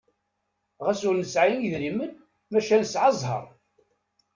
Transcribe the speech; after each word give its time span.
Ɣas 0.85 1.01
ur 1.07 1.15
nesɛi 1.17 1.53
idrimen 1.61 2.11
maca 2.51 2.75
nesɛa 2.77 3.09
zzheṛ! 3.15 3.45